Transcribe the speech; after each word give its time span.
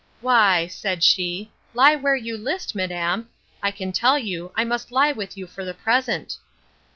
—Why, 0.19 0.65
said 0.65 1.03
she, 1.03 1.51
lie 1.75 1.95
where 1.95 2.15
you 2.15 2.35
list, 2.35 2.73
madam; 2.73 3.29
I 3.61 3.69
can 3.69 3.91
tell 3.91 4.17
you, 4.17 4.51
I 4.55 4.63
must 4.63 4.91
lie 4.91 5.11
with 5.11 5.37
you 5.37 5.45
for 5.45 5.63
the 5.63 5.75
present. 5.75 6.37